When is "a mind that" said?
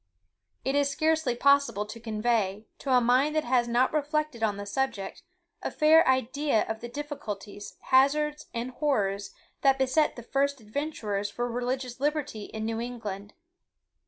2.91-3.43